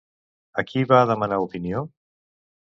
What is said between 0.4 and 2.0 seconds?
A qui va demanar opinió?